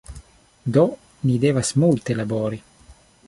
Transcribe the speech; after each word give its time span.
Do 0.77 0.85
ni 1.27 1.35
devas 1.45 1.71
multe 1.83 2.17
labori 2.21 2.63